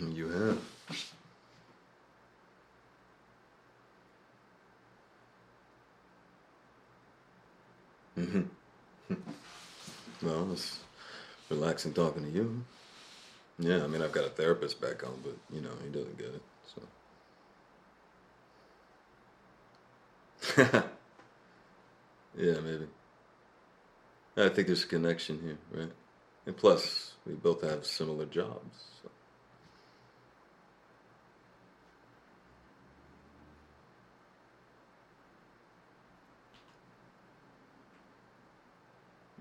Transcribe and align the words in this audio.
You 0.00 0.28
have. 0.28 0.58
Mm-hmm. 8.18 8.42
Well, 10.22 10.52
it's 10.52 10.78
relaxing 11.50 11.92
talking 11.92 12.24
to 12.24 12.30
you. 12.30 12.64
Yeah, 13.58 13.84
I 13.84 13.86
mean, 13.88 14.00
I've 14.00 14.12
got 14.12 14.24
a 14.24 14.30
therapist 14.30 14.80
back 14.80 15.02
home, 15.02 15.20
but, 15.22 15.36
you 15.54 15.60
know, 15.60 15.70
he 15.82 15.90
doesn't 15.90 16.16
get 16.16 16.28
it, 16.28 16.42
so. 20.56 20.82
yeah, 22.38 22.60
maybe. 22.60 22.86
I 24.36 24.48
think 24.48 24.66
there's 24.68 24.84
a 24.84 24.88
connection 24.88 25.40
here, 25.42 25.58
right? 25.78 25.92
And 26.46 26.56
plus, 26.56 27.12
we 27.26 27.34
both 27.34 27.62
have 27.62 27.84
similar 27.84 28.24
jobs, 28.26 28.84
so. 29.02 29.10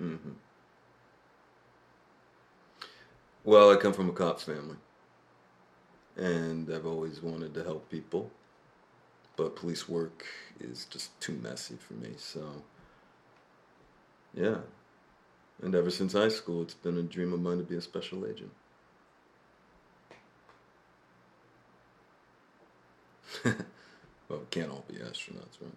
Mm-hmm. 0.03 0.31
Well, 3.45 3.71
I 3.71 3.77
come 3.77 3.93
from 3.93 4.09
a 4.09 4.13
cop's 4.13 4.43
family, 4.43 4.75
and 6.17 6.69
I've 6.73 6.85
always 6.85 7.21
wanted 7.21 7.53
to 7.53 7.63
help 7.63 7.89
people, 7.89 8.29
but 9.37 9.55
police 9.55 9.87
work 9.87 10.25
is 10.59 10.85
just 10.85 11.17
too 11.21 11.39
messy 11.41 11.77
for 11.77 11.93
me. 11.93 12.09
So, 12.17 12.63
yeah, 14.33 14.57
and 15.61 15.73
ever 15.73 15.89
since 15.89 16.11
high 16.11 16.29
school, 16.29 16.63
it's 16.63 16.73
been 16.73 16.97
a 16.97 17.03
dream 17.03 17.31
of 17.31 17.39
mine 17.39 17.59
to 17.59 17.63
be 17.63 17.77
a 17.77 17.81
special 17.81 18.25
agent. 18.25 18.51
well, 23.45 24.39
we 24.39 24.45
can't 24.51 24.69
all 24.69 24.83
be 24.89 24.95
astronauts, 24.95 25.61
right? 25.61 25.71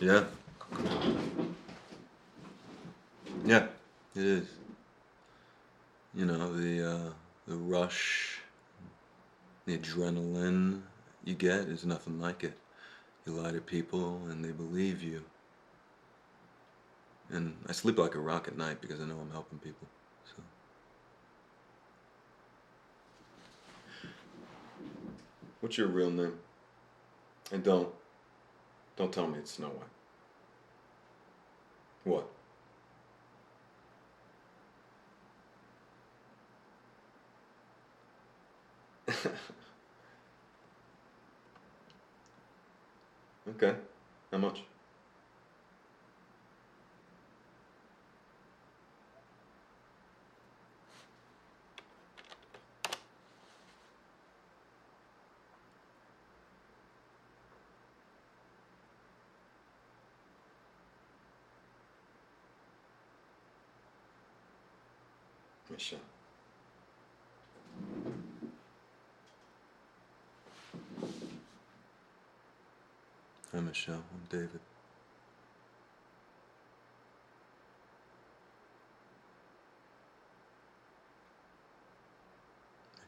Yeah. 0.00 0.24
Yeah, 3.44 3.66
it 4.14 4.22
is. 4.24 4.48
You 6.14 6.26
know, 6.26 6.54
the 6.54 6.90
uh, 6.90 7.10
the 7.46 7.56
rush, 7.56 8.38
the 9.66 9.76
adrenaline 9.76 10.82
you 11.24 11.34
get 11.34 11.60
is 11.68 11.84
nothing 11.84 12.20
like 12.20 12.44
it. 12.44 12.56
You 13.26 13.32
lie 13.32 13.52
to 13.52 13.60
people 13.60 14.20
and 14.30 14.44
they 14.44 14.50
believe 14.52 15.02
you. 15.02 15.22
And 17.30 17.56
I 17.68 17.72
sleep 17.72 17.98
like 17.98 18.14
a 18.14 18.20
rock 18.20 18.48
at 18.48 18.56
night 18.56 18.80
because 18.80 19.00
I 19.00 19.04
know 19.04 19.16
I'm 19.20 19.30
helping 19.32 19.58
people. 19.58 19.88
So 20.36 20.42
What's 25.60 25.78
your 25.78 25.88
real 25.88 26.10
name? 26.10 26.34
And 27.52 27.62
don't 27.64 27.88
don't 28.96 29.12
tell 29.12 29.26
me 29.26 29.38
it's 29.38 29.52
Snow 29.52 29.68
White. 29.68 29.88
What? 32.04 32.28
okay. 43.48 43.74
How 44.30 44.38
much? 44.38 44.62
Michelle. 65.74 65.98
Hi, 73.52 73.60
Michelle. 73.60 73.94
I'm 73.96 74.28
David. 74.30 74.60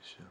Michelle. 0.00 0.26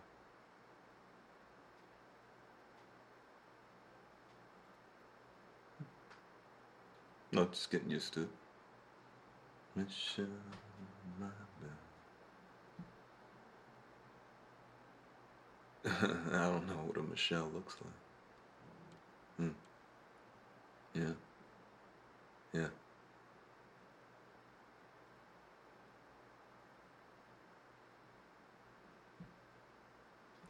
No, 7.31 7.45
just 7.45 7.71
getting 7.71 7.91
used 7.91 8.13
to 8.15 8.23
it. 8.23 8.29
Michelle, 9.75 10.25
my 11.19 11.27
belle. 11.61 11.84
I 16.01 16.49
don't 16.49 16.67
know 16.67 16.83
what 16.87 16.97
a 16.97 17.03
Michelle 17.03 17.49
looks 17.53 17.75
like. 17.83 17.93
Hmm. 19.37 19.49
Yeah. 20.93 21.13
Yeah. 22.53 22.67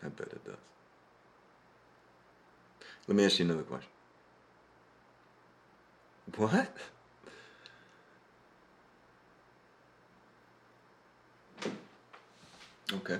I 0.03 0.07
bet 0.07 0.27
it 0.27 0.45
does. 0.45 0.55
Let 3.07 3.17
me 3.17 3.25
ask 3.25 3.39
you 3.39 3.45
another 3.45 3.63
question. 3.63 3.91
What? 6.37 6.77
Okay. 12.93 13.19